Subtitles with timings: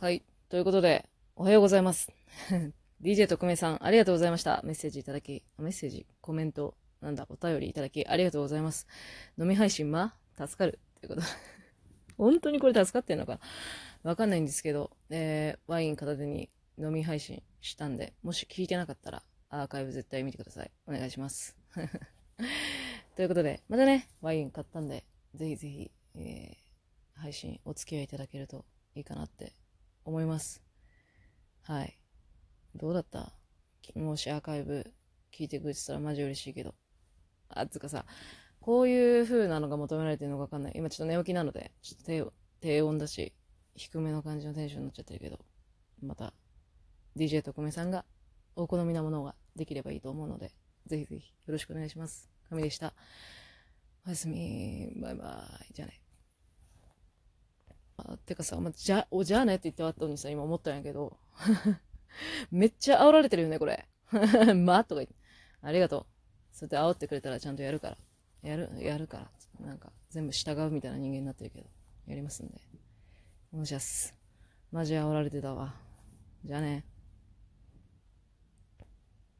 [0.00, 0.22] はい。
[0.48, 2.10] ということで、おはようございます。
[3.04, 4.62] DJ 特命さん、ありがとうございました。
[4.64, 8.86] メッセージいただき、メッセージ、コメント、なんだ、お便りいただき、ありがとうございます。
[9.38, 10.78] 飲み配信、ま助かる。
[11.02, 11.22] ということ。
[12.16, 13.40] 本当にこれ助かってんのか
[14.02, 16.48] わかんないんですけど、えー、ワイン片手に
[16.78, 20.70] 飲み配信したんで、もし聞いてなかったら、アーカイブ絶対見てください。
[20.86, 21.58] お願いします。
[23.16, 25.04] ということで、またね、ワイン買ったんで、
[25.34, 28.64] ぜひぜひ、えー、配信お付き合いいただけると
[28.94, 29.52] いいかなって
[30.04, 30.62] 思います。
[31.62, 31.98] はい。
[32.74, 33.32] どうだった？
[33.94, 34.92] もしアーカイブ
[35.32, 36.74] 聞いてくれてたらマジ嬉しいけど。
[37.48, 38.06] あ、つかさ、
[38.60, 40.72] こういう風なのが求められてるのかわかんない。
[40.76, 42.24] 今ちょっと寝起きなので、ちょっと低
[42.60, 43.34] 低音だし、
[43.74, 45.38] 低めの感じのテンションになっちゃってるけど、
[46.02, 46.34] また、
[47.16, 48.04] DJ 特命さんが
[48.54, 50.52] お好みなものができればいいと思うので、
[50.86, 52.30] ぜひぜひよろしくお願いします。
[52.48, 52.94] 神でした。
[54.06, 54.92] おやすみ。
[55.00, 55.74] バイバイ。
[55.74, 55.99] じゃあね。
[58.30, 61.18] てかさ、まじゃ、お、じゃあねって言って終わったのにさ、今思ったんやけど。
[62.52, 63.88] めっちゃ煽られてるよね、これ。
[64.54, 65.14] まとか言って。
[65.62, 66.06] ありがとう。
[66.52, 67.98] そうやって煽ってくれたらちゃんとやるから。
[68.42, 69.18] やる、やるか
[69.58, 69.66] ら。
[69.66, 71.66] なんか、全部従うみたいな人間になってるけど。
[72.06, 72.60] やりますんで。
[73.52, 74.14] お願いします。
[74.70, 75.74] マジ煽られてたわ。
[76.44, 76.84] じゃあね。